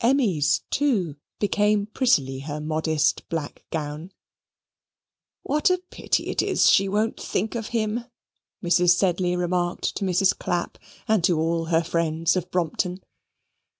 Emmy's, 0.00 0.62
too, 0.70 1.16
became 1.40 1.86
prettily 1.86 2.38
her 2.38 2.60
modest 2.60 3.28
black 3.28 3.64
gown. 3.72 4.12
"What 5.42 5.70
a 5.70 5.82
pity 5.90 6.28
it 6.28 6.40
is 6.40 6.70
she 6.70 6.88
won't 6.88 7.20
think 7.20 7.56
of 7.56 7.66
him!" 7.74 8.04
Mrs. 8.62 8.90
Sedley 8.90 9.34
remarked 9.34 9.96
to 9.96 10.04
Mrs. 10.04 10.38
Clapp 10.38 10.78
and 11.08 11.24
to 11.24 11.36
all 11.40 11.64
her 11.64 11.82
friends 11.82 12.36
of 12.36 12.48
Brompton. 12.52 13.02